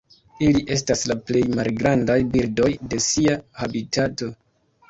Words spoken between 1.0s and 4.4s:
la plej malgrandaj birdoj de sia habitato.